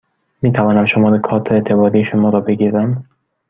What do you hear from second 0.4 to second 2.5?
می توانم شماره کارت اعتباری شما را